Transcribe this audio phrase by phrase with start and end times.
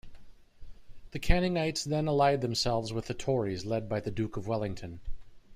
[1.11, 4.99] The Canningites then allied themselves with the Tories, led by the Duke of Wellington.